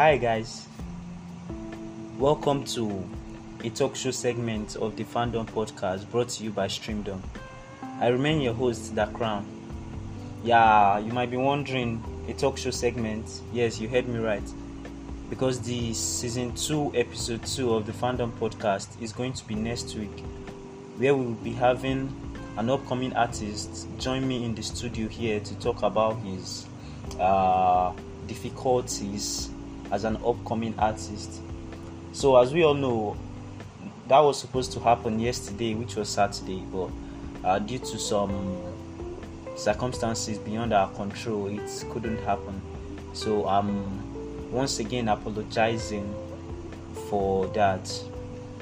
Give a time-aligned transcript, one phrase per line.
[0.00, 0.66] Hi, guys.
[2.18, 3.06] Welcome to
[3.62, 7.20] a talk show segment of the Fandom Podcast brought to you by Streamdom.
[8.00, 9.44] I remain your host, Da Crown.
[10.42, 13.42] Yeah, you might be wondering a talk show segment.
[13.52, 14.42] Yes, you heard me right.
[15.28, 19.94] Because the season 2, episode 2 of the Fandom Podcast is going to be next
[19.96, 20.24] week,
[20.96, 22.10] where we will be having
[22.56, 26.64] an upcoming artist join me in the studio here to talk about his
[27.20, 27.92] uh,
[28.26, 29.50] difficulties
[29.90, 31.40] as an upcoming artist.
[32.12, 33.16] So, as we all know,
[34.08, 36.90] that was supposed to happen yesterday, which was Saturday, but
[37.44, 38.58] uh, due to some
[39.56, 42.60] circumstances beyond our control, it couldn't happen.
[43.12, 46.14] So, I'm once again apologizing
[47.08, 47.86] for that.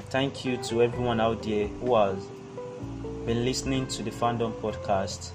[0.09, 2.25] Thank you to everyone out there who has
[3.25, 5.31] been listening to the Fandom Podcast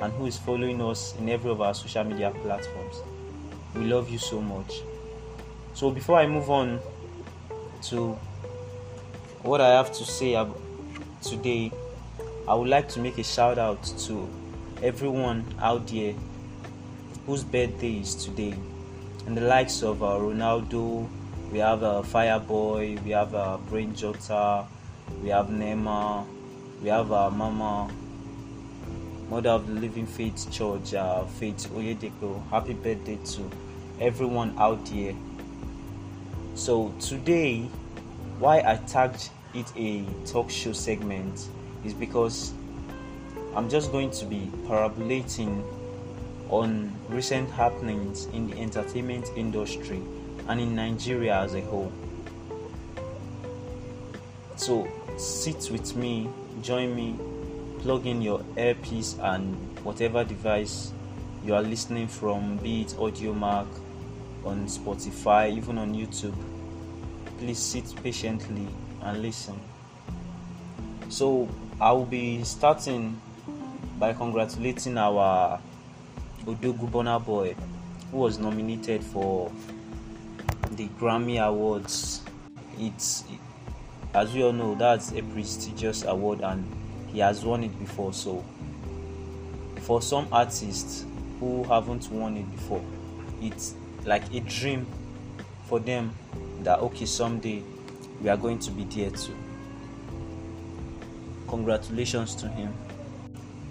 [0.00, 3.02] and who is following us in every of our social media platforms.
[3.74, 4.82] We love you so much.
[5.74, 6.78] So, before I move on
[7.90, 8.12] to
[9.42, 10.40] what I have to say
[11.20, 11.72] today,
[12.46, 14.28] I would like to make a shout out to
[14.84, 16.14] everyone out there
[17.26, 18.54] whose birthday is today,
[19.26, 21.08] and the likes of uh, Ronaldo.
[21.50, 24.66] We have uh, Fireboy, we have uh, Brain Jotter,
[25.24, 26.24] we have Neymar,
[26.82, 27.92] we have our mama,
[29.28, 32.48] mother of the Living Faith Church, uh, Faith Oyedepo.
[32.50, 33.50] Happy birthday to
[34.00, 35.14] everyone out there.
[36.54, 37.62] So today,
[38.38, 41.48] why I tagged it a talk show segment
[41.84, 42.52] is because
[43.54, 45.62] I'm just going to be parabolating
[46.48, 50.00] on recent happenings in the entertainment industry
[50.48, 51.92] and in Nigeria as a whole.
[54.56, 56.28] So sit with me
[56.64, 57.14] join me,
[57.80, 60.92] plug in your earpiece and whatever device
[61.44, 63.66] you are listening from, be it Audiomack,
[64.44, 66.34] on Spotify, even on YouTube.
[67.38, 68.66] Please sit patiently
[69.02, 69.58] and listen.
[71.08, 71.48] So,
[71.80, 73.20] I will be starting
[73.98, 75.60] by congratulating our
[76.44, 77.54] Odogwu Burna Boy,
[78.10, 79.50] who was nominated for
[80.72, 82.22] the Grammy Awards.
[82.78, 83.24] It's
[84.14, 86.64] as we all know, that's a prestigious award and
[87.08, 88.12] he has won it before.
[88.12, 88.44] So,
[89.80, 91.04] for some artists
[91.40, 92.82] who haven't won it before,
[93.42, 94.86] it's like a dream
[95.66, 96.14] for them
[96.62, 97.62] that okay, someday
[98.20, 99.36] we are going to be there too.
[101.48, 102.72] Congratulations to him.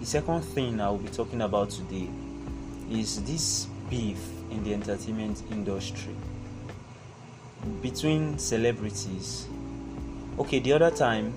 [0.00, 2.08] The second thing I will be talking about today
[2.90, 4.18] is this beef
[4.50, 6.14] in the entertainment industry
[7.82, 9.46] between celebrities
[10.38, 11.32] okay the other time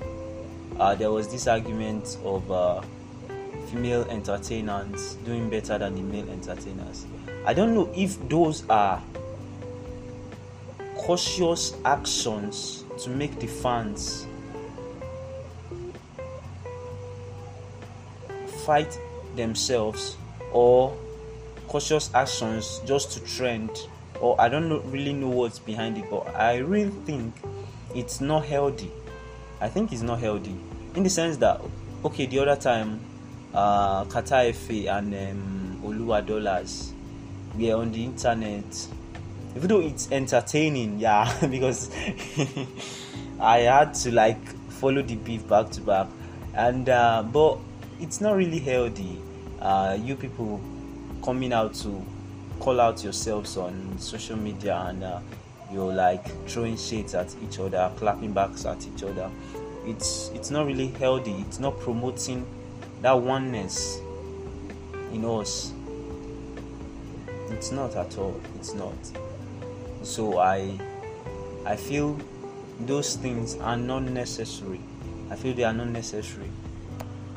[0.79, 2.81] uh, there was this argument of uh,
[3.69, 7.05] female entertainers doing better than the male entertainers
[7.45, 9.01] i don't know if those are
[10.95, 14.25] cautious actions to make the fans
[18.65, 18.99] fight
[19.35, 20.17] themselves
[20.51, 20.97] or
[21.67, 23.69] cautious actions just to trend
[24.19, 27.33] or i don't know, really know what's behind it but i really think
[27.95, 28.91] it's not healthy.
[29.59, 30.55] I think it's not healthy
[30.95, 31.61] in the sense that
[32.05, 32.99] okay, the other time,
[33.53, 36.93] uh, Carter and um, Oluwa Dollars
[37.57, 38.87] were on the internet.
[39.55, 41.89] Even though it's entertaining, yeah, because
[43.39, 46.07] I had to like follow the beef back to back,
[46.53, 47.57] and uh, but
[47.99, 49.19] it's not really healthy.
[49.59, 50.61] Uh, you people
[51.23, 52.05] coming out to
[52.59, 55.19] call out yourselves on social media and uh,
[55.71, 59.29] you're like throwing shades at each other, clapping backs at each other.
[59.85, 61.33] It's it's not really healthy.
[61.47, 62.45] It's not promoting
[63.01, 63.99] that oneness
[65.11, 65.73] in us.
[67.49, 68.39] It's not at all.
[68.55, 68.95] It's not.
[70.03, 70.77] So I
[71.65, 72.19] I feel
[72.81, 74.79] those things are not necessary.
[75.29, 76.49] I feel they are not necessary.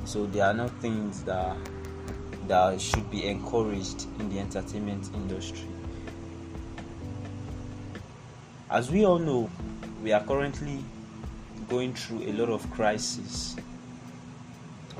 [0.04, 1.56] So they are not things that
[2.48, 5.68] that should be encouraged in the entertainment industry.
[8.70, 9.50] As we all know,
[10.02, 10.82] we are currently
[11.68, 13.56] going through a lot of crisis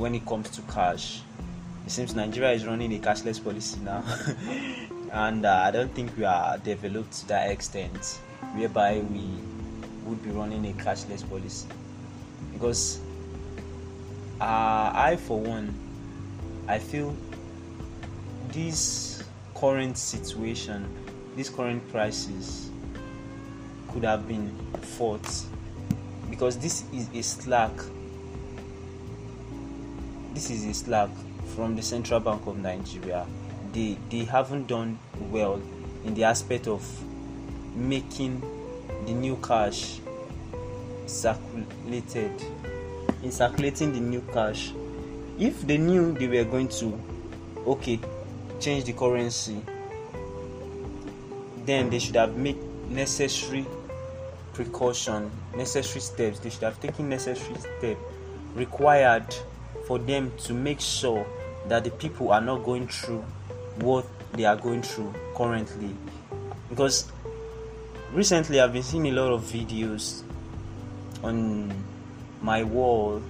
[0.01, 1.21] when it comes to cash.
[1.85, 4.03] It seems Nigeria is running a cashless policy now,
[5.13, 8.19] and uh, I don't think we are developed to that extent
[8.55, 9.29] whereby we
[10.07, 11.69] would be running a cashless policy.
[12.55, 12.99] Because
[14.41, 15.75] uh, I, for one,
[16.67, 17.15] I feel
[18.53, 19.23] this
[19.55, 20.89] current situation,
[21.37, 22.71] this current crisis,
[23.89, 24.51] could have been
[24.81, 25.29] fought
[26.31, 27.73] because this is a slack
[30.35, 31.11] this is a slack
[31.55, 33.27] from the central bank of nigeria.
[33.73, 34.99] They they haven't done
[35.31, 35.61] well
[36.05, 36.83] in the aspect of
[37.75, 38.41] making
[39.07, 40.01] the new cash
[41.07, 42.33] circulated
[43.23, 44.73] in circulating the new cash.
[45.39, 46.99] If they knew they were going to
[47.67, 47.99] okay
[48.61, 49.63] change the currency
[51.65, 52.59] then they should have made
[52.91, 53.67] necessary
[54.53, 56.39] precaution necessary steps.
[56.41, 58.01] They should have taken necessary steps
[58.55, 59.35] required
[59.87, 61.27] for them to make sure
[61.69, 63.25] that the people are not going through
[63.81, 65.95] what they are going through currently.
[66.69, 67.11] Because
[68.13, 70.25] recently i've been seeing a lot of videos
[71.23, 71.73] on
[72.43, 73.23] my wall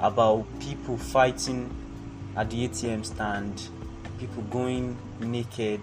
[0.00, 1.74] about people fighting
[2.36, 3.70] at the atm stand
[4.18, 5.80] people going naked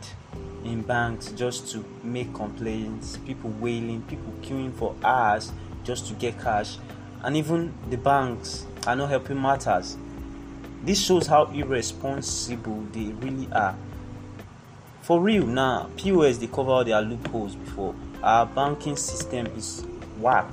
[0.64, 5.52] in banks just to make complaints people wailing people queuing for hours
[5.84, 6.78] just to get cash
[7.24, 9.98] and even the banks are not helping matters.
[10.84, 13.76] This shows how irresponsible they really are.
[15.02, 17.96] For real now pos they cover their loopholes before.
[18.24, 19.86] Our banking system is
[20.20, 20.48] whack.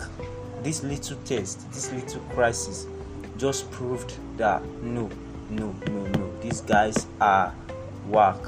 [0.62, 2.86] This little test this little crisis
[3.36, 5.10] just proved that no
[5.50, 7.54] no no no these guys are
[8.08, 8.38] whack.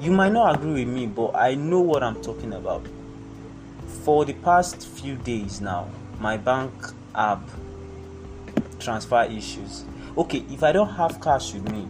[0.00, 2.86] You might not agree with me but i know what i'm talking about.
[4.04, 5.88] For the past few days now
[6.18, 6.72] my bank
[7.14, 7.42] app
[8.80, 9.84] transfer issues.
[10.16, 11.86] Okay if i don't have cash with me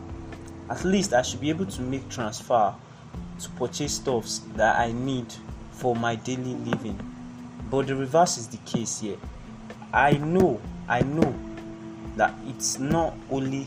[0.68, 2.74] at least i should be able to make transfer
[3.40, 5.26] to purchase stuffs that i need
[5.72, 6.98] for my daily living.
[7.70, 9.16] But the reverse is the case here.
[9.92, 11.34] I know i know
[12.16, 13.66] that it's not only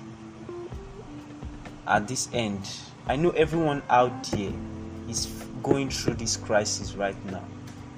[1.87, 2.69] at this end.
[3.07, 4.53] I know everyone out there
[5.09, 5.25] is
[5.63, 7.43] going through this crisis right now.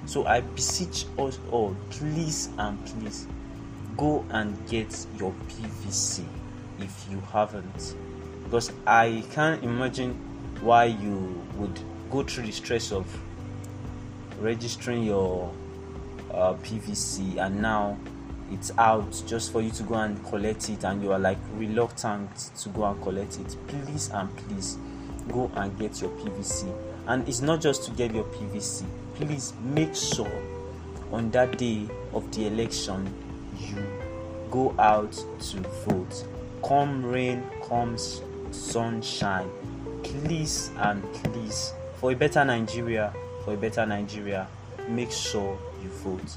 [0.06, 3.26] So i beseech us all please and please
[3.96, 6.24] go and get your pvc
[6.78, 7.94] if you haven't.
[8.44, 10.14] Because i can't imagine
[10.60, 11.78] why you would
[12.10, 13.06] go through the stress of
[14.38, 15.52] registering your
[16.32, 17.98] uh, pvc and now
[18.52, 22.30] it's out just for you to go and collect it and you are like reluctant
[22.56, 23.56] to go and collect it.
[23.66, 24.78] Please and please
[25.28, 26.72] go and get your pvc
[27.08, 28.84] and it's not just to get your pvc
[29.14, 30.30] please make sure
[31.12, 33.12] on that day of the election
[33.58, 33.84] you
[34.50, 36.24] go out to vote.
[36.66, 39.48] Come rain comes sunshine.
[40.02, 43.12] Please and please for a better nigeria
[43.44, 44.46] for a better nigeria
[44.88, 46.36] make sure you vote.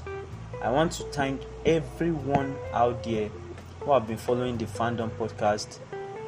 [0.62, 3.30] I want to thank everyone out there
[3.80, 5.78] who have been following the fandom podcast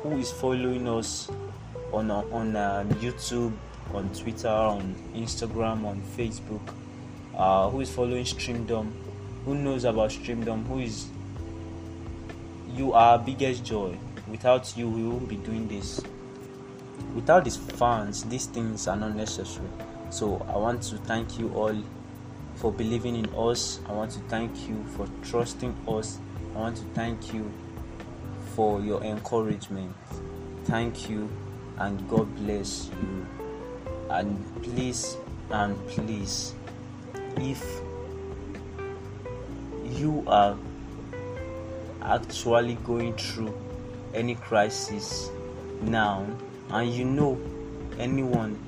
[0.02, 1.30] who is following us
[1.92, 3.52] on on uh, youtube
[3.94, 6.62] on twitter on instagram on facebook
[7.36, 8.90] uh, who is following streamdom
[9.44, 10.66] who knows about streamdom?
[10.66, 11.06] Who is
[12.74, 13.98] you are biggest joy.
[14.28, 16.00] Without you we won't be doing this.
[17.14, 19.68] Without these fans these things are not necessary.
[20.10, 21.76] So i want to thank you all
[22.56, 23.80] for believing in us.
[23.88, 26.18] I want to thank you for trusting us.
[26.54, 27.50] I want to thank you
[28.54, 29.94] for your encouragement.
[30.64, 31.28] Thank you
[31.78, 33.26] and god bless you.
[34.08, 35.16] And please
[35.50, 36.54] and please
[37.36, 37.82] if
[40.02, 40.56] you are
[42.02, 43.54] actually going through
[44.12, 45.30] any crisis
[45.80, 46.26] now
[46.70, 47.40] and you know
[47.98, 48.58] anyone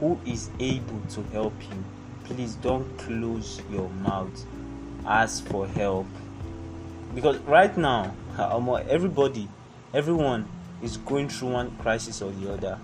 [0.00, 1.84] who is able to help you
[2.26, 4.44] please don't close your mouth.
[5.06, 6.06] Ask for help.
[7.14, 9.48] Because right now um, everybody
[9.94, 10.48] everyone
[10.82, 12.78] is going through one crisis or the other.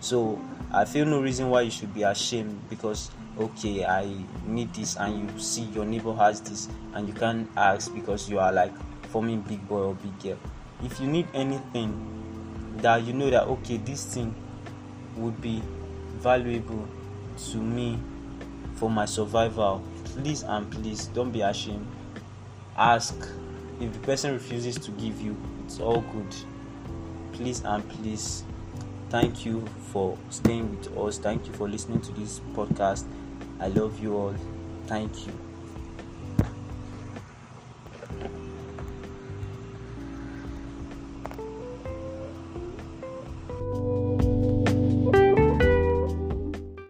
[0.00, 0.40] So
[0.72, 4.10] i feel no reason why you should be ashamed because okay i
[4.46, 8.38] need this and you see your neighbor has this and you can't ask because you
[8.38, 8.72] are like
[9.16, 10.38] forming big boy or big girl.
[10.84, 11.94] If you need anything
[12.82, 14.34] that you know that okay this thing
[15.16, 15.62] would be
[16.18, 16.86] valuable
[17.50, 17.98] to me
[18.74, 21.86] for my survival please and please don't be ashamed.
[22.76, 23.14] Ask.
[23.80, 26.36] If the person refuses to give you it's all good.
[27.32, 28.42] Please and please
[29.10, 31.18] thank you for staying with us.
[31.18, 33.04] Thank you for listening to this podcast
[33.60, 34.34] I love you all.
[34.86, 35.45] Thank you.